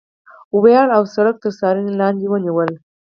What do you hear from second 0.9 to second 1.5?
او سړک